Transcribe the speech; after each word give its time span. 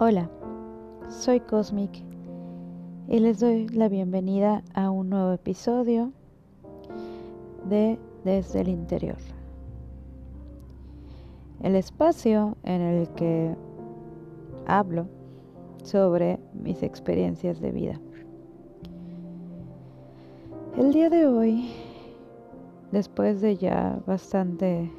Hola, 0.00 0.30
soy 1.08 1.40
Cosmic 1.40 1.90
y 3.08 3.18
les 3.18 3.40
doy 3.40 3.66
la 3.66 3.88
bienvenida 3.88 4.62
a 4.72 4.90
un 4.90 5.10
nuevo 5.10 5.32
episodio 5.32 6.12
de 7.68 7.98
Desde 8.22 8.60
el 8.60 8.68
Interior. 8.68 9.16
El 11.64 11.74
espacio 11.74 12.56
en 12.62 12.80
el 12.80 13.08
que 13.08 13.56
hablo 14.68 15.08
sobre 15.82 16.38
mis 16.54 16.84
experiencias 16.84 17.60
de 17.60 17.72
vida. 17.72 18.00
El 20.76 20.92
día 20.92 21.10
de 21.10 21.26
hoy, 21.26 21.72
después 22.92 23.40
de 23.40 23.56
ya 23.56 23.98
bastante 24.06 24.92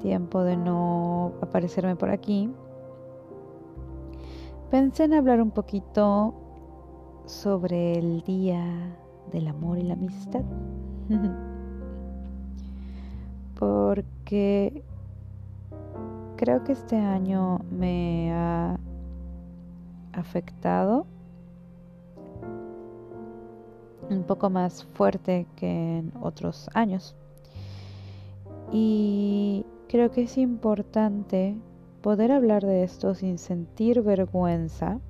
tiempo 0.00 0.42
de 0.42 0.56
no 0.56 1.34
aparecerme 1.42 1.96
por 1.96 2.08
aquí, 2.08 2.50
pensé 4.74 5.04
en 5.04 5.14
hablar 5.14 5.40
un 5.40 5.52
poquito 5.52 6.34
sobre 7.26 7.96
el 7.96 8.22
Día 8.22 8.66
del 9.30 9.46
Amor 9.46 9.78
y 9.78 9.84
la 9.84 9.94
Amistad. 9.94 10.42
Porque 13.56 14.82
creo 16.34 16.64
que 16.64 16.72
este 16.72 16.96
año 16.96 17.60
me 17.70 18.32
ha 18.32 18.76
afectado 20.12 21.06
un 24.10 24.24
poco 24.24 24.50
más 24.50 24.82
fuerte 24.82 25.46
que 25.54 25.98
en 25.98 26.12
otros 26.20 26.68
años. 26.74 27.14
Y 28.72 29.64
creo 29.86 30.10
que 30.10 30.22
es 30.22 30.36
importante 30.36 31.56
poder 32.04 32.32
hablar 32.32 32.62
de 32.66 32.82
esto 32.82 33.14
sin 33.14 33.38
sentir 33.38 34.02
vergüenza 34.02 35.00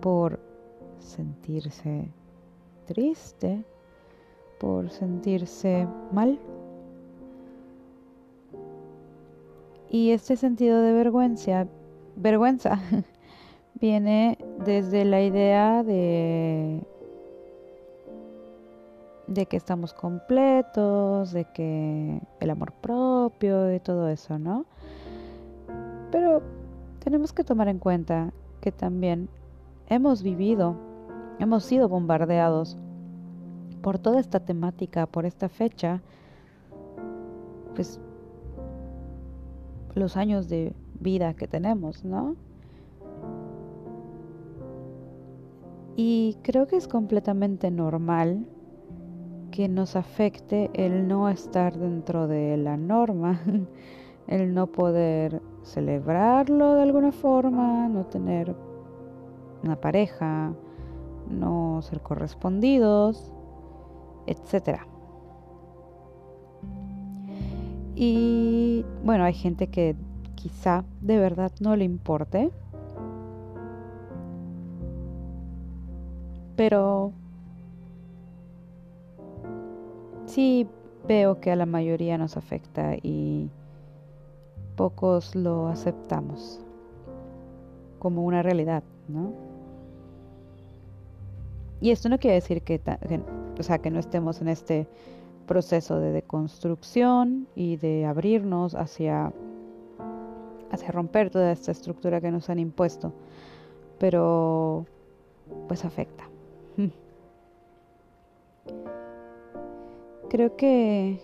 por 0.00 0.40
sentirse 0.98 2.08
triste, 2.86 3.62
por 4.58 4.88
sentirse 4.88 5.86
mal. 6.12 6.38
Y 9.90 10.12
este 10.12 10.36
sentido 10.36 10.80
de 10.80 10.94
vergüenza, 10.94 11.66
vergüenza, 12.16 12.80
viene 13.74 14.38
desde 14.64 15.04
la 15.04 15.20
idea 15.22 15.82
de 15.82 16.82
de 19.30 19.46
que 19.46 19.56
estamos 19.56 19.94
completos, 19.94 21.30
de 21.30 21.44
que 21.44 22.20
el 22.40 22.50
amor 22.50 22.72
propio 22.72 23.72
y 23.72 23.78
todo 23.78 24.08
eso, 24.08 24.40
¿no? 24.40 24.66
Pero 26.10 26.42
tenemos 26.98 27.32
que 27.32 27.44
tomar 27.44 27.68
en 27.68 27.78
cuenta 27.78 28.32
que 28.60 28.72
también 28.72 29.28
hemos 29.86 30.24
vivido, 30.24 30.74
hemos 31.38 31.62
sido 31.62 31.88
bombardeados 31.88 32.76
por 33.82 34.00
toda 34.00 34.18
esta 34.18 34.40
temática, 34.40 35.06
por 35.06 35.24
esta 35.24 35.48
fecha, 35.48 36.02
pues 37.76 38.00
los 39.94 40.16
años 40.16 40.48
de 40.48 40.74
vida 40.98 41.34
que 41.34 41.46
tenemos, 41.46 42.04
¿no? 42.04 42.34
Y 45.94 46.36
creo 46.42 46.66
que 46.66 46.76
es 46.76 46.88
completamente 46.88 47.70
normal 47.70 48.44
que 49.50 49.68
nos 49.68 49.96
afecte 49.96 50.70
el 50.74 51.08
no 51.08 51.28
estar 51.28 51.76
dentro 51.76 52.26
de 52.28 52.56
la 52.56 52.76
norma, 52.76 53.40
el 54.26 54.54
no 54.54 54.66
poder 54.66 55.42
celebrarlo 55.62 56.74
de 56.74 56.82
alguna 56.82 57.12
forma, 57.12 57.88
no 57.88 58.06
tener 58.06 58.54
una 59.62 59.76
pareja, 59.76 60.54
no 61.28 61.82
ser 61.82 62.00
correspondidos, 62.00 63.32
etc. 64.26 64.80
Y 67.94 68.84
bueno, 69.04 69.24
hay 69.24 69.34
gente 69.34 69.66
que 69.66 69.96
quizá 70.34 70.84
de 71.00 71.18
verdad 71.18 71.52
no 71.60 71.76
le 71.76 71.84
importe, 71.84 72.50
pero 76.56 77.12
sí 80.30 80.66
veo 81.06 81.40
que 81.40 81.50
a 81.50 81.56
la 81.56 81.66
mayoría 81.66 82.16
nos 82.18 82.36
afecta 82.36 82.94
y 83.02 83.50
pocos 84.76 85.34
lo 85.34 85.68
aceptamos 85.68 86.60
como 87.98 88.24
una 88.24 88.42
realidad, 88.42 88.82
¿no? 89.08 89.32
Y 91.80 91.90
esto 91.90 92.08
no 92.08 92.18
quiere 92.18 92.34
decir 92.34 92.62
que, 92.62 92.80
o 93.58 93.62
sea, 93.62 93.78
que 93.78 93.90
no 93.90 93.98
estemos 93.98 94.40
en 94.40 94.48
este 94.48 94.86
proceso 95.46 95.98
de 95.98 96.12
deconstrucción 96.12 97.48
y 97.54 97.76
de 97.76 98.04
abrirnos 98.06 98.74
hacia, 98.74 99.32
hacia 100.70 100.92
romper 100.92 101.30
toda 101.30 101.52
esta 101.52 101.72
estructura 101.72 102.20
que 102.20 102.30
nos 102.30 102.50
han 102.50 102.58
impuesto, 102.58 103.12
pero 103.98 104.86
pues 105.68 105.84
afecta. 105.84 106.24
Creo 110.30 110.54
que 110.54 111.18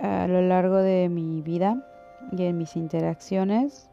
a 0.00 0.26
lo 0.26 0.42
largo 0.42 0.78
de 0.78 1.08
mi 1.08 1.40
vida 1.40 1.86
y 2.32 2.42
en 2.42 2.58
mis 2.58 2.74
interacciones 2.74 3.88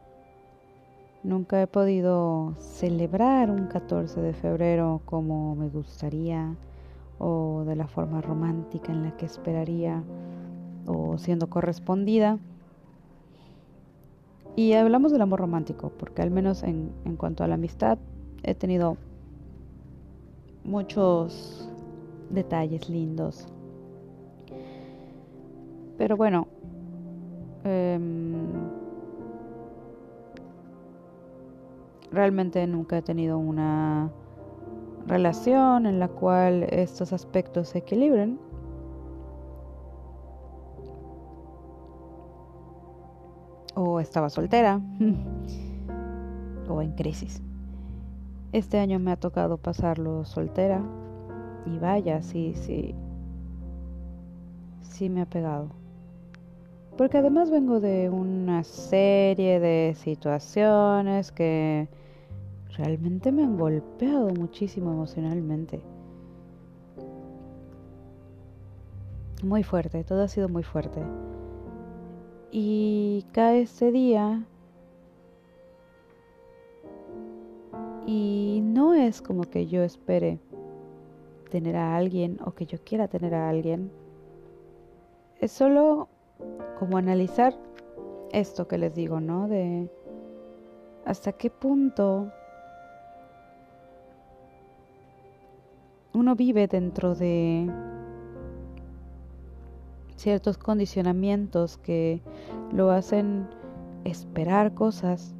nunca 1.22 1.62
he 1.62 1.68
podido 1.68 2.56
celebrar 2.58 3.52
un 3.52 3.68
14 3.68 4.20
de 4.20 4.32
febrero 4.32 5.00
como 5.04 5.54
me 5.54 5.68
gustaría 5.68 6.56
o 7.20 7.62
de 7.68 7.76
la 7.76 7.86
forma 7.86 8.20
romántica 8.20 8.90
en 8.90 9.04
la 9.04 9.16
que 9.16 9.26
esperaría 9.26 10.02
o 10.88 11.16
siendo 11.16 11.48
correspondida. 11.48 12.40
Y 14.56 14.72
hablamos 14.72 15.12
del 15.12 15.22
amor 15.22 15.38
romántico, 15.38 15.92
porque 15.96 16.22
al 16.22 16.32
menos 16.32 16.64
en, 16.64 16.90
en 17.04 17.14
cuanto 17.14 17.44
a 17.44 17.46
la 17.46 17.54
amistad 17.54 17.96
he 18.42 18.56
tenido 18.56 18.96
muchos 20.64 21.70
detalles 22.28 22.88
lindos 22.88 23.46
pero 25.98 26.16
bueno, 26.16 26.46
em, 27.64 28.36
realmente 32.12 32.64
nunca 32.66 32.98
he 32.98 33.02
tenido 33.02 33.36
una 33.36 34.10
relación 35.06 35.86
en 35.86 35.98
la 35.98 36.08
cual 36.08 36.62
estos 36.70 37.12
aspectos 37.12 37.70
se 37.70 37.78
equilibren. 37.78 38.38
O 43.74 44.00
estaba 44.00 44.30
soltera. 44.30 44.80
o 46.68 46.82
en 46.82 46.92
crisis. 46.92 47.42
Este 48.52 48.78
año 48.78 48.98
me 48.98 49.12
ha 49.12 49.16
tocado 49.16 49.58
pasarlo 49.58 50.24
soltera. 50.24 50.82
Y 51.66 51.78
vaya, 51.78 52.22
sí, 52.22 52.54
sí. 52.54 52.94
Sí 54.80 55.08
me 55.08 55.22
ha 55.22 55.26
pegado. 55.26 55.87
Porque 56.98 57.18
además 57.18 57.48
vengo 57.48 57.78
de 57.78 58.10
una 58.10 58.64
serie 58.64 59.60
de 59.60 59.94
situaciones 59.94 61.30
que 61.30 61.86
realmente 62.76 63.30
me 63.30 63.44
han 63.44 63.56
golpeado 63.56 64.30
muchísimo 64.30 64.90
emocionalmente. 64.90 65.80
Muy 69.44 69.62
fuerte, 69.62 70.02
todo 70.02 70.24
ha 70.24 70.28
sido 70.28 70.48
muy 70.48 70.64
fuerte. 70.64 71.00
Y 72.50 73.24
cae 73.30 73.60
este 73.60 73.92
día 73.92 74.44
y 78.06 78.60
no 78.64 78.94
es 78.94 79.22
como 79.22 79.44
que 79.44 79.68
yo 79.68 79.84
espere 79.84 80.40
tener 81.48 81.76
a 81.76 81.96
alguien 81.96 82.40
o 82.44 82.54
que 82.54 82.66
yo 82.66 82.78
quiera 82.82 83.06
tener 83.06 83.36
a 83.36 83.48
alguien. 83.48 83.92
Es 85.40 85.52
solo 85.52 86.08
como 86.78 86.96
analizar 86.96 87.54
esto 88.32 88.68
que 88.68 88.78
les 88.78 88.94
digo, 88.94 89.20
¿no? 89.20 89.48
De 89.48 89.90
hasta 91.04 91.32
qué 91.32 91.50
punto 91.50 92.30
uno 96.12 96.34
vive 96.34 96.66
dentro 96.66 97.14
de 97.14 97.70
ciertos 100.16 100.58
condicionamientos 100.58 101.78
que 101.78 102.20
lo 102.72 102.90
hacen 102.90 103.48
esperar 104.04 104.74
cosas 104.74 105.34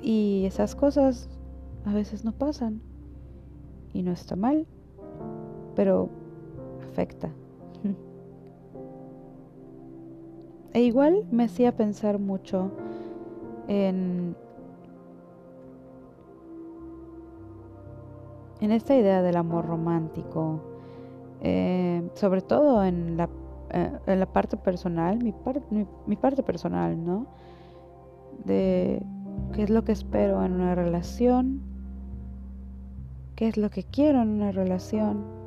y 0.00 0.44
esas 0.46 0.74
cosas 0.74 1.28
a 1.84 1.92
veces 1.92 2.24
no 2.24 2.32
pasan 2.32 2.80
y 3.92 4.02
no 4.02 4.12
está 4.12 4.36
mal 4.36 4.66
pero 5.74 6.08
afecta. 6.96 7.28
E 10.72 10.80
igual 10.82 11.26
me 11.30 11.44
hacía 11.44 11.74
pensar 11.74 12.18
mucho 12.18 12.70
en, 13.66 14.36
en 18.60 18.72
esta 18.72 18.94
idea 18.94 19.22
del 19.22 19.36
amor 19.36 19.66
romántico, 19.66 20.60
eh, 21.40 22.10
sobre 22.14 22.42
todo 22.42 22.84
en 22.84 23.16
la, 23.16 23.28
eh, 23.70 23.90
en 24.06 24.20
la 24.20 24.26
parte 24.26 24.56
personal, 24.58 25.18
mi, 25.22 25.34
mi 26.06 26.16
parte 26.16 26.42
personal, 26.42 27.02
¿no? 27.02 27.26
De 28.44 29.02
qué 29.54 29.62
es 29.62 29.70
lo 29.70 29.82
que 29.82 29.92
espero 29.92 30.44
en 30.44 30.52
una 30.52 30.74
relación, 30.74 31.62
qué 33.34 33.48
es 33.48 33.56
lo 33.56 33.70
que 33.70 33.82
quiero 33.82 34.20
en 34.20 34.28
una 34.28 34.52
relación. 34.52 35.45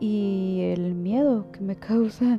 Y 0.00 0.60
el 0.74 0.94
miedo 0.94 1.50
que 1.52 1.60
me 1.60 1.76
causa 1.76 2.38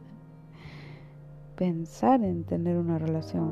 pensar 1.56 2.24
en 2.24 2.44
tener 2.44 2.78
una 2.78 3.00
relación 3.00 3.52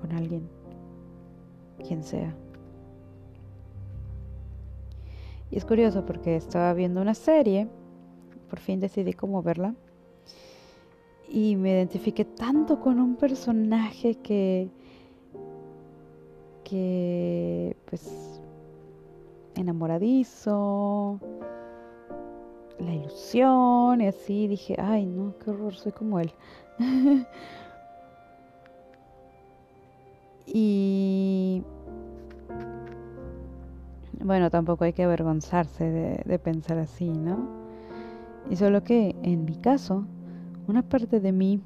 con 0.00 0.12
alguien, 0.12 0.46
quien 1.86 2.02
sea. 2.02 2.34
Y 5.50 5.56
es 5.56 5.64
curioso 5.64 6.04
porque 6.04 6.36
estaba 6.36 6.74
viendo 6.74 7.00
una 7.00 7.14
serie, 7.14 7.68
por 8.50 8.58
fin 8.58 8.80
decidí 8.80 9.14
cómo 9.14 9.42
verla, 9.42 9.74
y 11.28 11.56
me 11.56 11.70
identifiqué 11.70 12.24
tanto 12.24 12.80
con 12.80 13.00
un 13.00 13.16
personaje 13.16 14.16
que 14.16 14.68
que 16.64 17.76
pues 17.84 18.40
enamoradizo 19.54 21.20
la 22.78 22.94
ilusión 22.94 24.00
y 24.00 24.06
así 24.06 24.48
dije 24.48 24.76
ay 24.78 25.06
no 25.06 25.34
qué 25.38 25.50
horror 25.50 25.74
soy 25.74 25.92
como 25.92 26.20
él 26.20 26.32
y 30.46 31.62
bueno 34.20 34.50
tampoco 34.50 34.84
hay 34.84 34.92
que 34.92 35.04
avergonzarse 35.04 35.84
de, 35.84 36.22
de 36.24 36.38
pensar 36.38 36.78
así 36.78 37.08
no 37.08 37.48
y 38.50 38.56
solo 38.56 38.84
que 38.84 39.14
en 39.22 39.44
mi 39.44 39.56
caso 39.56 40.04
una 40.66 40.82
parte 40.82 41.20
de 41.20 41.32
mí 41.32 41.60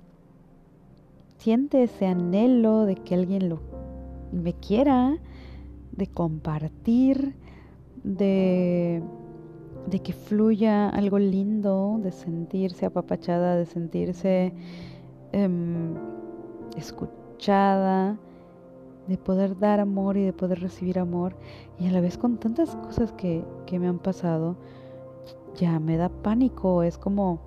siente 1.39 1.85
ese 1.85 2.07
anhelo 2.07 2.85
de 2.85 2.97
que 2.97 3.15
alguien 3.15 3.49
lo 3.49 3.61
me 4.33 4.53
quiera, 4.55 5.17
de 5.93 6.07
compartir, 6.07 7.35
de, 8.05 9.03
de 9.91 10.01
que 10.01 10.13
fluya 10.13 10.89
algo 10.89 11.19
lindo, 11.19 11.99
de 12.03 12.11
sentirse 12.11 12.87
apapachada, 12.87 13.57
de 13.57 13.67
sentirse 13.67 14.53
em, 15.33 15.95
escuchada, 16.77 18.19
de 19.07 19.17
poder 19.17 19.59
dar 19.59 19.81
amor 19.81 20.17
y 20.17 20.25
de 20.25 20.33
poder 20.33 20.61
recibir 20.61 20.99
amor. 20.99 21.35
Y 21.79 21.87
a 21.89 21.93
la 21.93 22.01
vez 22.01 22.19
con 22.19 22.37
tantas 22.37 22.77
cosas 22.77 23.13
que, 23.13 23.45
que 23.67 23.79
me 23.79 23.89
han 23.89 23.99
pasado, 23.99 24.57
ya 25.55 25.81
me 25.81 25.97
da 25.97 26.09
pánico, 26.09 26.83
es 26.83 26.99
como 26.99 27.41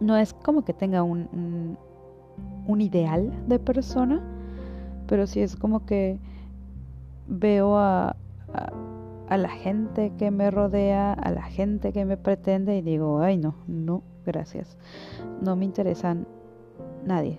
no 0.00 0.16
es 0.16 0.32
como 0.32 0.64
que 0.64 0.72
tenga 0.72 1.02
un, 1.02 1.76
un, 2.66 2.80
ideal 2.80 3.32
de 3.48 3.58
persona, 3.58 4.22
pero 5.08 5.26
sí 5.26 5.40
es 5.40 5.56
como 5.56 5.84
que 5.86 6.20
veo 7.26 7.76
a, 7.76 8.14
a, 8.54 8.72
la 9.36 9.50
gente 9.50 10.12
que 10.18 10.30
me 10.30 10.50
rodea, 10.50 11.12
a 11.12 11.30
la 11.30 11.42
gente 11.42 11.92
que 11.92 12.04
me 12.04 12.16
pretende 12.16 12.76
y 12.76 12.82
digo, 12.82 13.20
ay 13.20 13.36
no, 13.36 13.54
no, 13.66 14.02
gracias. 14.24 14.76
No 15.42 15.56
me 15.56 15.64
interesan 15.64 16.26
nadie. 17.04 17.38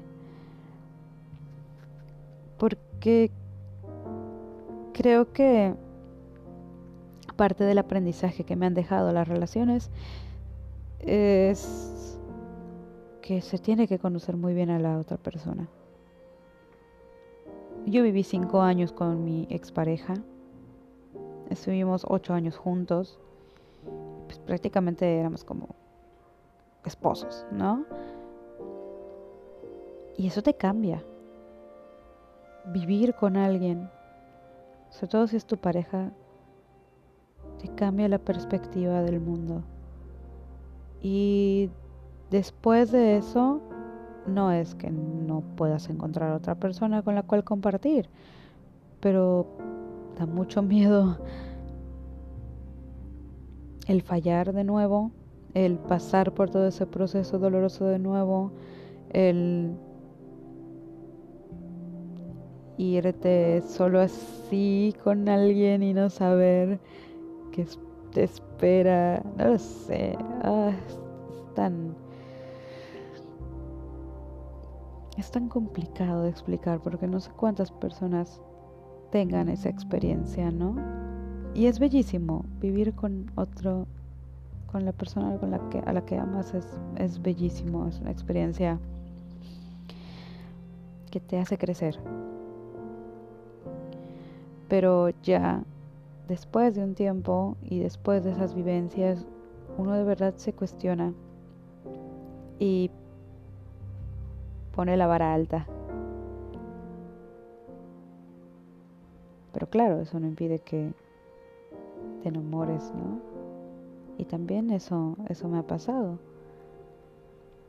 Porque 2.58 3.32
creo 4.94 5.32
que 5.32 5.74
parte 7.36 7.64
del 7.64 7.78
aprendizaje 7.78 8.44
que 8.44 8.56
me 8.58 8.66
han 8.66 8.74
dejado 8.74 9.14
las 9.14 9.28
relaciones 9.28 9.90
es 11.00 12.20
que 13.22 13.42
se 13.42 13.58
tiene 13.58 13.88
que 13.88 13.98
conocer 14.00 14.36
muy 14.36 14.54
bien 14.54 14.70
a 14.70 14.80
la 14.80 14.98
otra 14.98 15.18
persona. 15.18 15.70
Yo 17.86 18.04
viví 18.04 18.24
cinco 18.24 18.62
años 18.62 18.92
con 18.92 19.24
mi 19.24 19.48
expareja. 19.50 20.16
Estuvimos 21.50 22.06
ocho 22.08 22.34
años 22.34 22.58
juntos. 22.58 23.20
Pues 24.26 24.40
prácticamente 24.40 25.20
éramos 25.20 25.44
como 25.44 25.76
esposos, 26.86 27.46
¿no? 27.52 27.86
Y 30.18 30.28
eso 30.28 30.42
te 30.42 30.54
cambia. 30.54 31.04
Vivir 32.66 33.16
con 33.16 33.38
alguien, 33.38 33.90
sobre 34.90 35.08
todo 35.08 35.28
si 35.28 35.38
es 35.38 35.46
tu 35.46 35.58
pareja, 35.58 36.12
te 37.60 37.70
cambia 37.76 38.08
la 38.08 38.20
perspectiva 38.20 39.02
del 39.02 39.20
mundo. 39.20 39.64
Y 41.02 41.70
Después 42.30 42.92
de 42.92 43.18
eso, 43.18 43.60
no 44.28 44.52
es 44.52 44.76
que 44.76 44.92
no 44.92 45.42
puedas 45.56 45.90
encontrar 45.90 46.32
otra 46.32 46.56
persona 46.56 47.02
con 47.02 47.16
la 47.16 47.24
cual 47.24 47.44
compartir, 47.44 48.08
pero 49.00 49.48
da 50.20 50.26
mucho 50.26 50.62
miedo 50.62 51.18
el 53.88 54.02
fallar 54.02 54.52
de 54.52 54.66
nuevo, 54.66 55.12
el 55.54 55.78
pasar 55.78 56.34
por 56.34 56.50
todo 56.50 56.68
ese 56.68 56.86
proceso 56.86 57.40
doloroso 57.40 57.86
de 57.86 58.00
nuevo, 58.00 58.52
el 59.12 59.78
irte 62.78 63.62
solo 63.62 64.02
así 64.02 64.94
con 65.04 65.30
alguien 65.30 65.84
y 65.84 65.94
no 65.94 66.10
saber 66.10 66.82
qué 67.54 67.66
te 68.12 68.24
espera, 68.24 69.24
no 69.38 69.52
lo 69.52 69.58
sé, 69.58 70.18
ah, 70.44 70.72
es 70.86 71.00
tan 71.56 71.96
es 75.18 75.32
tan 75.32 75.50
complicado 75.50 76.24
de 76.24 76.30
explicar 76.30 76.80
porque 76.82 77.08
no 77.08 77.20
sé 77.20 77.32
cuántas 77.36 77.72
personas 77.72 78.42
tengan 79.12 79.50
esa 79.50 79.70
experiencia, 79.70 80.52
¿no? 80.52 80.76
Y 81.54 81.66
es 81.66 81.80
bellísimo 81.80 82.46
vivir 82.60 82.94
con 82.94 83.32
otro, 83.36 83.88
con 84.72 84.86
la 84.86 84.92
persona 84.92 85.38
con 85.38 85.52
la 85.52 85.60
que, 85.70 85.80
a 85.80 85.94
la 85.94 86.06
que 86.06 86.18
amas 86.18 86.54
es, 86.54 86.68
es 86.98 87.22
bellísimo, 87.22 87.88
es 87.88 88.00
una 88.00 88.12
experiencia 88.12 88.80
que 91.10 91.20
te 91.20 91.40
hace 91.40 91.58
crecer. 91.58 92.00
Pero 94.68 95.10
ya 95.24 95.64
después 96.28 96.76
de 96.76 96.84
un 96.84 96.94
tiempo 96.94 97.58
y 97.64 97.80
después 97.80 98.24
de 98.24 98.32
esas 98.32 98.54
vivencias, 98.54 99.26
uno 99.78 99.94
de 99.94 100.04
verdad 100.04 100.36
se 100.36 100.54
cuestiona 100.54 101.14
y 102.60 102.92
pone 104.76 104.96
la 104.96 105.08
vara 105.08 105.34
alta. 105.34 105.66
Pero 109.54 109.70
claro, 109.70 110.02
eso 110.02 110.20
no 110.20 110.28
impide 110.28 110.60
que 110.60 110.94
te 112.22 112.30
enamores, 112.30 112.92
¿no? 112.94 113.20
Y 114.18 114.26
también 114.26 114.70
eso, 114.70 115.16
eso 115.30 115.48
me 115.48 115.60
ha 115.60 115.64
pasado, 115.64 116.20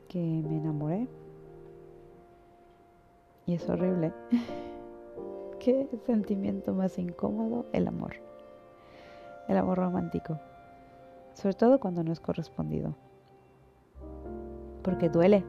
que 0.07 0.19
me 0.19 0.57
enamoré. 0.57 1.07
Y 3.45 3.53
es 3.53 3.69
horrible. 3.69 4.13
¿Qué 5.59 5.87
sentimiento 6.05 6.73
más 6.73 6.97
incómodo? 6.97 7.65
El 7.71 7.87
amor. 7.87 8.15
El 9.47 9.57
amor 9.57 9.77
romántico. 9.77 10.39
Sobre 11.33 11.53
todo 11.53 11.79
cuando 11.79 12.03
no 12.03 12.11
es 12.11 12.19
correspondido. 12.19 12.95
Porque 14.83 15.09
duele. 15.09 15.45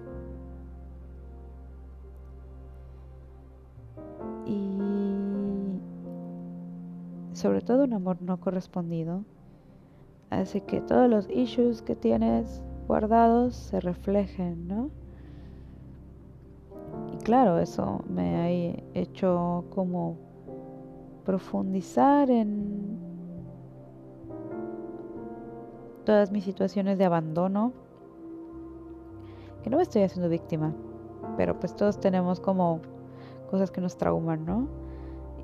Sobre 7.33 7.61
todo 7.61 7.85
un 7.85 7.93
amor 7.95 8.21
no 8.21 8.39
correspondido, 8.41 9.25
hace 10.31 10.63
que 10.63 10.81
todos 10.81 11.09
los 11.09 11.29
issues 11.31 11.83
que 11.83 11.97
tienes 11.97 12.63
guardados 12.87 13.55
se 13.55 13.81
reflejen, 13.81 14.69
¿no? 14.69 14.91
Y 17.13 17.17
claro, 17.19 17.59
eso 17.59 18.03
me 18.09 18.37
ha 18.37 18.51
hecho 18.99 19.65
como 19.71 20.17
profundizar 21.25 22.31
en 22.31 22.99
todas 26.05 26.33
mis 26.33 26.45
situaciones 26.45 26.99
de 26.99 27.05
abandono, 27.05 27.73
que 29.63 29.71
no 29.71 29.77
me 29.77 29.85
estoy 29.85 30.03
haciendo 30.03 30.29
víctima, 30.29 30.75
pero 31.37 31.59
pues 31.61 31.77
todos 31.77 32.01
tenemos 32.01 32.41
como 32.41 32.81
cosas 33.51 33.71
que 33.71 33.81
nos 33.81 33.97
trauman, 33.97 34.45
¿no? 34.45 34.82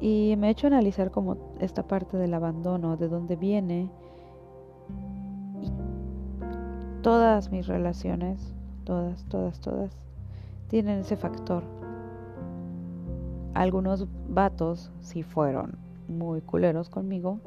Y 0.01 0.35
me 0.39 0.49
he 0.49 0.51
hecho 0.51 0.69
analizar 0.69 1.11
como 1.11 1.37
esta 1.61 1.83
parte 1.83 2.17
del 2.17 2.35
abandono, 2.35 2.97
de 2.97 3.09
dónde 3.09 3.37
viene 3.37 3.91
todas 7.03 7.51
mis 7.51 7.67
relaciones, 7.67 8.55
todas, 8.85 9.25
todas, 9.25 9.61
todas, 9.61 9.91
tienen 10.69 11.01
ese 11.01 11.17
factor. 11.17 11.63
Algunos 13.55 14.07
vatos 14.29 14.91
sí 15.01 15.23
fueron 15.23 15.77
muy 16.07 16.41
culeros 16.41 16.89
conmigo 16.89 17.39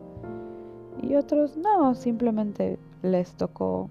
y 1.02 1.16
otros 1.16 1.58
no, 1.58 1.96
simplemente 1.96 2.78
les 3.02 3.34
tocó 3.34 3.90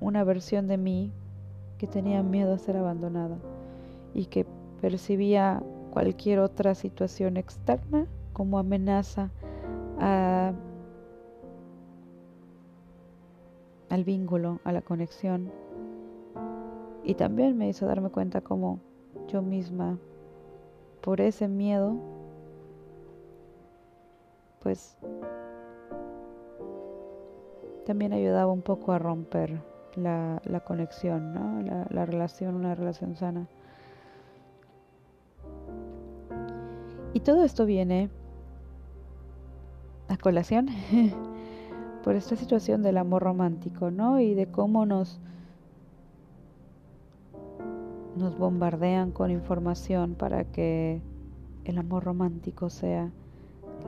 una 0.00 0.24
versión 0.24 0.66
de 0.66 0.76
mí 0.76 1.12
que 1.78 1.86
tenía 1.86 2.22
miedo 2.22 2.54
a 2.54 2.58
ser 2.58 2.76
abandonada 2.76 3.36
y 4.14 4.26
que 4.26 4.46
percibía 4.80 5.62
cualquier 5.90 6.38
otra 6.40 6.74
situación 6.74 7.36
externa 7.36 8.06
como 8.32 8.58
amenaza 8.58 9.30
a, 9.98 10.52
al 13.88 14.04
vínculo, 14.04 14.60
a 14.64 14.72
la 14.72 14.82
conexión. 14.82 15.50
Y 17.04 17.14
también 17.14 17.56
me 17.56 17.68
hizo 17.68 17.86
darme 17.86 18.10
cuenta 18.10 18.40
como 18.40 18.80
yo 19.28 19.42
misma, 19.42 19.98
por 21.00 21.20
ese 21.20 21.48
miedo, 21.48 21.96
pues 24.60 24.98
también 27.86 28.12
ayudaba 28.12 28.52
un 28.52 28.62
poco 28.62 28.92
a 28.92 28.98
romper 28.98 29.62
la, 29.96 30.62
conexión, 30.66 31.32
¿no? 31.32 31.62
la, 31.62 31.86
la 31.90 32.04
relación, 32.04 32.54
una 32.54 32.74
relación 32.74 33.16
sana. 33.16 33.48
Todo 37.28 37.44
esto 37.44 37.66
viene 37.66 38.08
a 40.08 40.16
colación 40.16 40.68
por 42.02 42.16
esta 42.16 42.36
situación 42.36 42.82
del 42.82 42.96
amor 42.96 43.22
romántico, 43.22 43.90
¿no? 43.90 44.18
Y 44.18 44.32
de 44.32 44.46
cómo 44.46 44.86
nos 44.86 45.20
nos 48.16 48.38
bombardean 48.38 49.12
con 49.12 49.30
información 49.30 50.14
para 50.14 50.44
que 50.44 51.02
el 51.66 51.76
amor 51.76 52.04
romántico 52.04 52.70
sea 52.70 53.10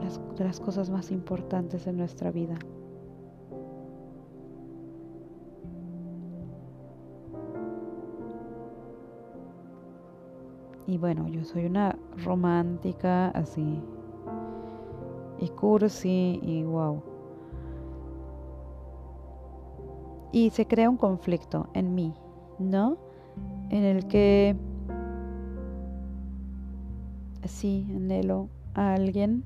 las, 0.03 0.21
de 0.37 0.45
las 0.45 0.61
cosas 0.61 0.91
más 0.91 1.11
importantes 1.11 1.87
en 1.87 1.97
nuestra 1.97 2.31
vida. 2.31 2.59
Y 10.91 10.99
bueno, 10.99 11.29
yo 11.29 11.45
soy 11.45 11.67
una 11.67 11.97
romántica 12.25 13.29
así. 13.29 13.81
Y 15.39 15.49
cursi 15.51 16.41
y 16.43 16.65
wow. 16.65 17.01
Y 20.33 20.51
se 20.51 20.67
crea 20.67 20.91
un 20.91 20.97
conflicto 20.97 21.69
en 21.75 21.95
mí, 21.95 22.13
¿no? 22.59 22.97
En 23.69 23.85
el 23.85 24.09
que 24.09 24.57
sí 27.45 27.87
anhelo 27.95 28.49
a 28.75 28.95
alguien, 28.95 29.45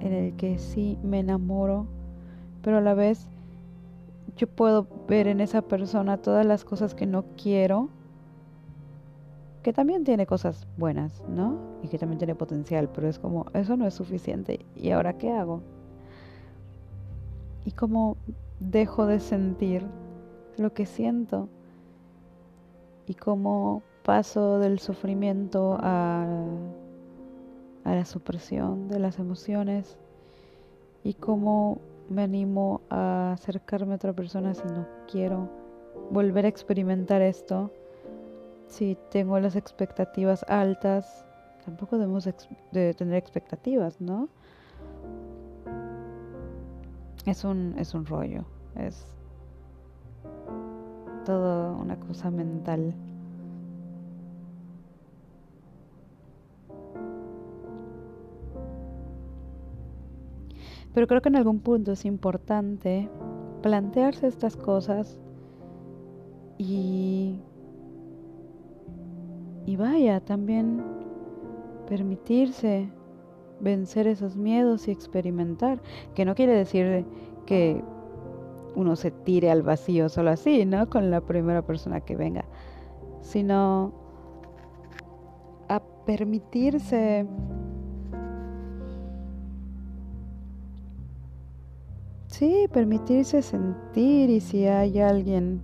en 0.00 0.12
el 0.12 0.36
que 0.36 0.58
sí 0.58 0.98
me 1.02 1.20
enamoro, 1.20 1.86
pero 2.60 2.76
a 2.76 2.82
la 2.82 2.92
vez 2.92 3.26
yo 4.36 4.48
puedo 4.48 4.86
ver 5.08 5.28
en 5.28 5.40
esa 5.40 5.62
persona 5.62 6.18
todas 6.18 6.44
las 6.44 6.66
cosas 6.66 6.94
que 6.94 7.06
no 7.06 7.24
quiero 7.42 7.88
que 9.62 9.72
también 9.72 10.04
tiene 10.04 10.26
cosas 10.26 10.66
buenas, 10.76 11.22
¿no? 11.28 11.58
Y 11.82 11.88
que 11.88 11.98
también 11.98 12.18
tiene 12.18 12.34
potencial, 12.34 12.88
pero 12.88 13.08
es 13.08 13.18
como, 13.18 13.46
eso 13.54 13.76
no 13.76 13.86
es 13.86 13.94
suficiente. 13.94 14.64
¿Y 14.76 14.90
ahora 14.90 15.18
qué 15.18 15.32
hago? 15.32 15.62
Y 17.64 17.72
cómo 17.72 18.16
dejo 18.60 19.06
de 19.06 19.20
sentir 19.20 19.84
lo 20.56 20.72
que 20.72 20.86
siento 20.86 21.48
y 23.06 23.14
cómo 23.14 23.82
paso 24.04 24.58
del 24.58 24.78
sufrimiento 24.78 25.76
a, 25.80 26.26
a 27.84 27.94
la 27.94 28.04
supresión 28.04 28.88
de 28.88 28.98
las 28.98 29.18
emociones 29.18 29.98
y 31.04 31.14
cómo 31.14 31.78
me 32.08 32.22
animo 32.22 32.80
a 32.90 33.32
acercarme 33.32 33.92
a 33.92 33.96
otra 33.96 34.12
persona 34.12 34.54
si 34.54 34.66
no 34.66 34.86
quiero 35.10 35.48
volver 36.10 36.46
a 36.46 36.48
experimentar 36.48 37.22
esto 37.22 37.70
si 38.68 38.96
tengo 39.10 39.38
las 39.40 39.56
expectativas 39.56 40.44
altas, 40.48 41.24
tampoco 41.64 41.98
debemos 41.98 42.28
de 42.72 42.94
tener 42.94 43.16
expectativas, 43.16 44.00
¿no? 44.00 44.28
Es 47.26 47.44
un, 47.44 47.74
es 47.78 47.92
un 47.94 48.06
rollo, 48.06 48.44
es 48.76 49.14
todo 51.24 51.76
una 51.76 51.98
cosa 52.00 52.30
mental. 52.30 52.94
Pero 60.94 61.06
creo 61.06 61.20
que 61.20 61.28
en 61.28 61.36
algún 61.36 61.60
punto 61.60 61.92
es 61.92 62.04
importante 62.06 63.10
plantearse 63.62 64.26
estas 64.26 64.56
cosas 64.56 65.20
y 66.56 67.40
y 69.68 69.76
vaya, 69.76 70.20
también 70.20 70.82
permitirse 71.86 72.88
vencer 73.60 74.06
esos 74.06 74.34
miedos 74.34 74.88
y 74.88 74.92
experimentar, 74.92 75.82
que 76.14 76.24
no 76.24 76.34
quiere 76.34 76.54
decir 76.54 77.04
que 77.44 77.84
uno 78.76 78.96
se 78.96 79.10
tire 79.10 79.50
al 79.50 79.62
vacío 79.62 80.08
solo 80.08 80.30
así, 80.30 80.64
¿no? 80.64 80.88
Con 80.88 81.10
la 81.10 81.20
primera 81.20 81.60
persona 81.60 82.00
que 82.00 82.16
venga, 82.16 82.46
sino 83.20 83.92
a 85.68 85.82
permitirse 86.06 87.26
Sí, 92.28 92.68
permitirse 92.72 93.42
sentir 93.42 94.30
y 94.30 94.40
si 94.40 94.66
hay 94.66 94.98
alguien 95.00 95.60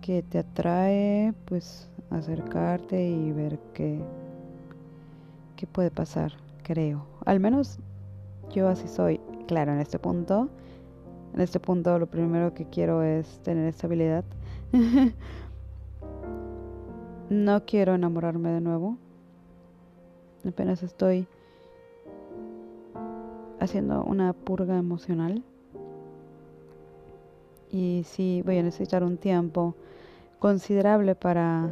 que 0.00 0.24
te 0.24 0.38
atrae, 0.38 1.32
pues 1.44 1.90
acercarte 2.18 3.08
y 3.08 3.32
ver 3.32 3.58
qué, 3.74 4.00
qué 5.56 5.66
puede 5.66 5.90
pasar, 5.90 6.32
creo. 6.62 7.06
Al 7.24 7.40
menos 7.40 7.78
yo 8.50 8.68
así 8.68 8.88
soy. 8.88 9.20
Claro, 9.46 9.72
en 9.72 9.80
este 9.80 9.98
punto, 9.98 10.48
en 11.34 11.40
este 11.40 11.60
punto 11.60 11.98
lo 11.98 12.06
primero 12.06 12.54
que 12.54 12.66
quiero 12.66 13.02
es 13.02 13.40
tener 13.42 13.66
estabilidad. 13.68 14.24
no 17.30 17.64
quiero 17.64 17.94
enamorarme 17.94 18.50
de 18.50 18.60
nuevo. 18.60 18.96
Apenas 20.46 20.82
estoy 20.82 21.26
haciendo 23.60 24.04
una 24.04 24.32
purga 24.32 24.76
emocional. 24.76 25.42
Y 27.70 28.02
sí, 28.06 28.42
voy 28.44 28.58
a 28.58 28.62
necesitar 28.62 29.02
un 29.02 29.16
tiempo 29.16 29.74
considerable 30.38 31.14
para 31.14 31.70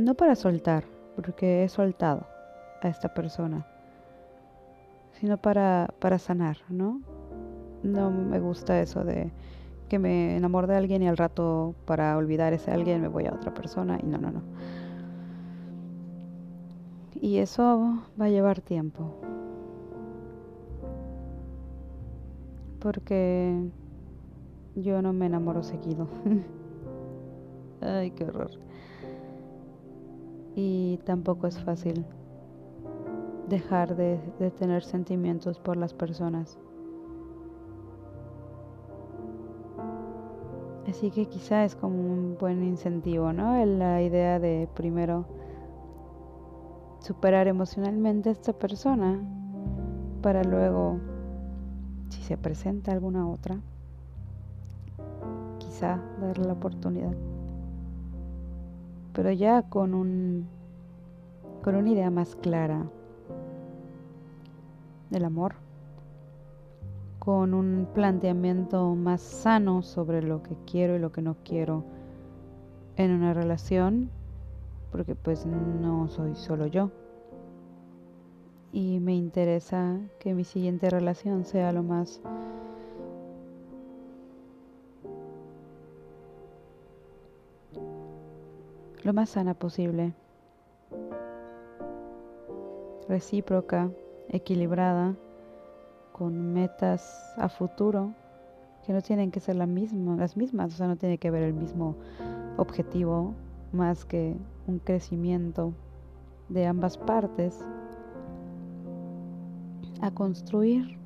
no 0.00 0.14
para 0.14 0.34
soltar, 0.34 0.84
porque 1.14 1.64
he 1.64 1.68
soltado 1.68 2.26
a 2.82 2.88
esta 2.88 3.12
persona, 3.12 3.66
sino 5.12 5.36
para, 5.36 5.92
para 5.98 6.18
sanar, 6.18 6.58
¿no? 6.68 7.00
No 7.82 8.10
me 8.10 8.40
gusta 8.40 8.80
eso 8.80 9.04
de 9.04 9.30
que 9.88 9.98
me 9.98 10.36
enamoro 10.36 10.66
de 10.66 10.76
alguien 10.76 11.02
y 11.02 11.08
al 11.08 11.16
rato 11.16 11.74
para 11.84 12.16
olvidar 12.16 12.52
ese 12.52 12.70
alguien 12.70 13.00
me 13.00 13.08
voy 13.08 13.26
a 13.26 13.34
otra 13.34 13.52
persona 13.52 13.98
y 14.02 14.06
no, 14.06 14.18
no, 14.18 14.30
no. 14.30 14.42
Y 17.14 17.38
eso 17.38 18.02
va 18.18 18.26
a 18.26 18.30
llevar 18.30 18.60
tiempo. 18.60 19.14
Porque 22.78 23.70
yo 24.74 25.02
no 25.02 25.12
me 25.12 25.26
enamoro 25.26 25.62
seguido. 25.62 26.08
Ay, 27.82 28.12
qué 28.12 28.24
horror 28.24 28.52
y 30.54 30.98
tampoco 31.04 31.46
es 31.46 31.58
fácil 31.58 32.04
dejar 33.48 33.96
de, 33.96 34.18
tener 34.58 34.82
sentimientos 34.82 35.58
por 35.58 35.76
las 35.76 35.92
personas. 35.94 36.58
Así 40.88 41.10
que 41.10 41.26
quizá 41.26 41.64
es 41.64 41.76
como 41.76 41.94
un 41.94 42.36
buen 42.38 42.64
incentivo, 42.64 43.32
¿no? 43.32 43.64
La 43.64 44.02
idea 44.02 44.40
de 44.40 44.68
primero 44.74 45.26
superar 47.00 47.46
emocionalmente 47.48 48.28
a 48.28 48.32
esta 48.32 48.52
persona 48.52 49.20
para 50.22 50.42
luego, 50.42 50.98
si 52.08 52.22
se 52.22 52.36
presenta 52.36 52.92
alguna 52.92 53.28
otra, 53.28 53.60
quizá 55.58 56.00
darle 56.20 56.46
la 56.46 56.52
oportunidad 56.54 57.14
pero 59.12 59.30
ya 59.32 59.62
con 59.62 59.94
un 59.94 60.48
con 61.62 61.74
una 61.74 61.90
idea 61.90 62.10
más 62.10 62.36
clara 62.36 62.86
del 65.10 65.24
amor 65.24 65.54
con 67.20 67.52
un 67.52 67.86
planteamiento 67.92 68.94
más 68.94 69.20
sano 69.20 69.82
sobre 69.82 70.22
lo 70.22 70.42
que 70.42 70.56
quiero 70.66 70.96
y 70.96 70.98
lo 70.98 71.12
que 71.12 71.20
no 71.20 71.36
quiero 71.44 71.84
en 72.96 73.12
una 73.12 73.34
relación, 73.34 74.10
porque 74.90 75.14
pues 75.14 75.46
no 75.46 76.08
soy 76.08 76.34
solo 76.34 76.66
yo. 76.66 76.90
Y 78.72 79.00
me 79.00 79.14
interesa 79.14 79.98
que 80.18 80.32
mi 80.32 80.44
siguiente 80.44 80.88
relación 80.88 81.44
sea 81.44 81.72
lo 81.72 81.82
más 81.82 82.22
lo 89.02 89.12
más 89.12 89.30
sana 89.30 89.54
posible, 89.54 90.12
recíproca, 93.08 93.90
equilibrada, 94.28 95.14
con 96.12 96.52
metas 96.52 97.34
a 97.38 97.48
futuro 97.48 98.12
que 98.84 98.92
no 98.92 99.00
tienen 99.00 99.30
que 99.30 99.40
ser 99.40 99.56
las 99.56 99.68
mismas, 99.68 100.74
o 100.74 100.76
sea, 100.76 100.86
no 100.86 100.96
tiene 100.96 101.18
que 101.18 101.28
haber 101.28 101.44
el 101.44 101.54
mismo 101.54 101.96
objetivo 102.56 103.34
más 103.72 104.04
que 104.04 104.36
un 104.66 104.78
crecimiento 104.80 105.72
de 106.48 106.66
ambas 106.66 106.98
partes 106.98 107.58
a 110.02 110.10
construir 110.10 110.98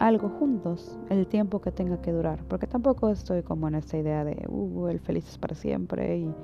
algo 0.00 0.30
juntos, 0.30 0.98
el 1.10 1.26
tiempo 1.26 1.60
que 1.60 1.70
tenga 1.70 2.00
que 2.00 2.10
durar, 2.10 2.42
porque 2.48 2.66
tampoco 2.66 3.10
estoy 3.10 3.42
como 3.42 3.68
en 3.68 3.74
esta 3.74 3.98
idea 3.98 4.24
de, 4.24 4.46
uh, 4.48 4.88
el 4.88 4.98
feliz 4.98 5.28
es 5.28 5.36
para 5.36 5.54
siempre 5.54 6.16
y 6.16 6.34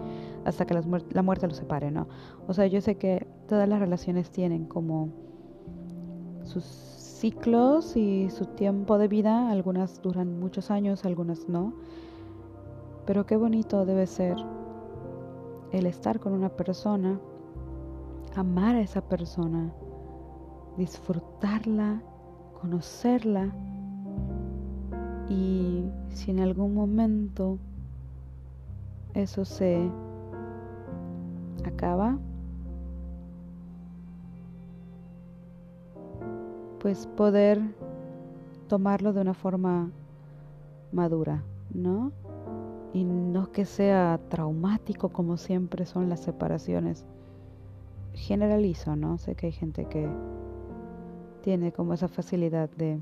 hasta 0.45 0.67
que 0.67 0.75
la 0.75 1.23
muerte 1.23 1.49
los 1.49 1.57
separe, 1.57 1.91
¿no? 1.91 2.07
O 2.47 2.53
sea, 2.53 2.67
yo 2.67 2.83
sé 2.83 2.97
que 2.97 3.27
todas 3.49 3.67
las 3.67 3.81
relaciones 3.81 4.31
tienen 4.31 4.67
como 4.67 5.09
sus 6.43 6.65
ciclos 6.65 7.97
y 7.97 8.29
su 8.29 8.45
tiempo 8.45 8.99
de 8.99 9.09
vida, 9.09 9.51
algunas 9.51 10.03
duran 10.03 10.39
muchos 10.39 10.71
años, 10.71 11.07
algunas 11.07 11.49
no, 11.49 11.73
pero 13.07 13.25
qué 13.25 13.37
bonito 13.37 13.87
debe 13.87 14.07
ser 14.07 14.37
el 15.73 15.87
estar 15.87 16.21
con 16.21 16.35
una 16.35 16.51
persona, 16.51 17.19
amar 18.35 18.77
a 18.77 18.81
esa 18.83 19.01
persona, 19.01 19.73
disfrutarla, 20.77 22.03
conocerla 22.61 23.53
y 25.29 25.85
si 26.11 26.31
en 26.31 26.41
algún 26.41 26.75
momento 26.75 27.59
eso 29.15 29.45
se 29.45 29.91
acaba, 31.65 32.19
pues 36.81 37.07
poder 37.07 37.61
tomarlo 38.69 39.13
de 39.13 39.21
una 39.21 39.35
forma 39.35 39.91
madura, 40.93 41.43
¿no? 41.75 42.13
Y 42.93 43.05
no 43.05 43.51
que 43.53 43.65
sea 43.65 44.21
traumático 44.29 45.09
como 45.11 45.37
siempre 45.37 45.87
son 45.87 46.09
las 46.09 46.21
separaciones. 46.21 47.05
Generalizo, 48.15 48.97
¿no? 48.97 49.19
Sé 49.19 49.35
que 49.35 49.47
hay 49.47 49.53
gente 49.53 49.87
que 49.87 50.09
tiene 51.47 51.71
como 51.71 51.95
esa 51.95 52.09
facilidad 52.09 52.69
de... 52.71 52.99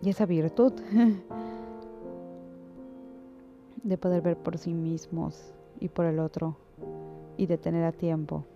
y 0.00 0.08
esa 0.08 0.24
virtud 0.24 0.72
de 3.82 3.98
poder 3.98 4.22
ver 4.22 4.38
por 4.38 4.56
sí 4.56 4.72
mismos 4.72 5.52
y 5.78 5.90
por 5.90 6.06
el 6.06 6.18
otro 6.18 6.56
y 7.36 7.44
de 7.44 7.58
tener 7.58 7.84
a 7.84 7.92
tiempo. 7.92 8.46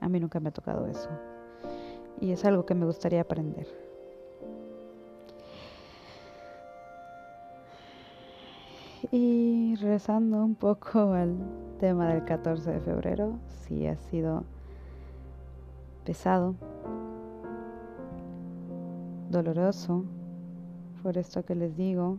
A 0.00 0.08
mí 0.08 0.20
nunca 0.20 0.38
me 0.38 0.50
ha 0.50 0.52
tocado 0.52 0.86
eso. 0.86 1.08
Y 2.20 2.30
es 2.30 2.44
algo 2.44 2.64
que 2.64 2.76
me 2.76 2.86
gustaría 2.86 3.22
aprender. 3.22 3.66
Y 9.10 9.74
regresando 9.80 10.44
un 10.44 10.54
poco 10.54 11.12
al 11.12 11.34
tema 11.80 12.14
del 12.14 12.24
14 12.24 12.70
de 12.70 12.78
febrero, 12.78 13.36
sí 13.48 13.88
ha 13.88 13.96
sido 13.96 14.44
pesado, 16.08 16.54
doloroso, 19.28 20.04
por 21.02 21.18
esto 21.18 21.44
que 21.44 21.54
les 21.54 21.76
digo. 21.76 22.16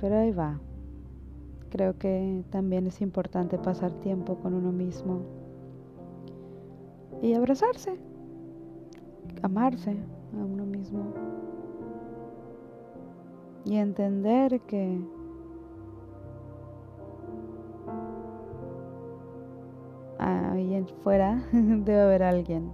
Pero 0.00 0.16
ahí 0.16 0.30
va. 0.30 0.58
Creo 1.68 1.98
que 1.98 2.42
también 2.48 2.86
es 2.86 3.02
importante 3.02 3.58
pasar 3.58 3.92
tiempo 4.00 4.36
con 4.36 4.54
uno 4.54 4.72
mismo 4.72 5.20
y 7.20 7.34
abrazarse, 7.34 7.94
amarse 9.42 9.94
a 10.32 10.42
uno 10.42 10.64
mismo 10.64 11.04
y 13.66 13.76
entender 13.76 14.58
que 14.62 15.02
fuera 20.86 21.42
debe 21.52 22.00
haber 22.00 22.22
alguien 22.22 22.72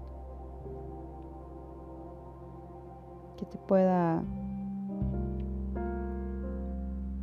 que 3.36 3.44
te 3.46 3.58
pueda 3.58 4.22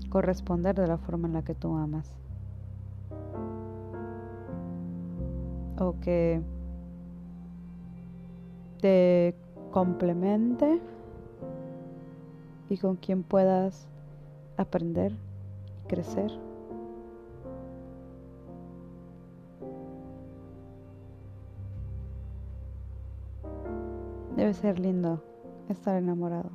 corresponder 0.09 0.75
de 0.75 0.87
la 0.87 0.97
forma 0.97 1.27
en 1.27 1.33
la 1.33 1.41
que 1.41 1.55
tú 1.55 1.75
amas. 1.75 2.13
O 5.79 5.95
que 5.99 6.41
te 8.81 9.35
complemente 9.71 10.79
y 12.69 12.77
con 12.77 12.97
quien 12.97 13.23
puedas 13.23 13.87
aprender 14.57 15.13
y 15.83 15.87
crecer. 15.87 16.50
Debe 24.41 24.55
ser 24.55 24.79
lindo 24.79 25.21
estar 25.69 25.95
enamorado. 25.95 26.49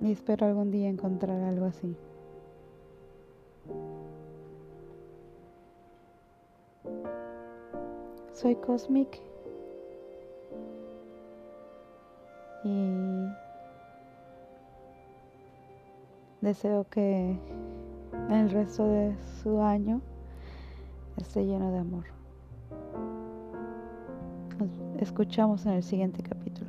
Y 0.00 0.12
espero 0.12 0.46
algún 0.46 0.70
día 0.70 0.88
encontrar 0.88 1.40
algo 1.40 1.64
así. 1.66 1.96
Soy 8.34 8.54
Cosmic 8.54 9.20
y 12.62 13.26
deseo 16.40 16.86
que 16.88 17.36
el 18.30 18.50
resto 18.50 18.86
de 18.86 19.16
su 19.42 19.60
año 19.60 20.00
esté 21.16 21.44
lleno 21.44 21.70
de 21.72 21.78
amor. 21.78 22.04
Nos 24.58 25.02
escuchamos 25.02 25.66
en 25.66 25.72
el 25.72 25.82
siguiente 25.82 26.22
capítulo. 26.22 26.61